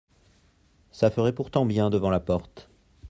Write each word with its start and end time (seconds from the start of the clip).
Ca 0.91 1.11
ferait 1.11 1.31
pourtant 1.31 1.63
bien 1.63 1.91
devant 1.91 2.09
la 2.09 2.19
porte. 2.19 2.71